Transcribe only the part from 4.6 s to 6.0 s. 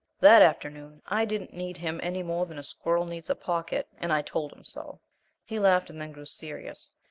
so. He laughed,